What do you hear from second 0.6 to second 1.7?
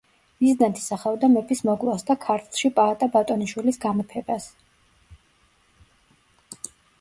ისახავდა მეფის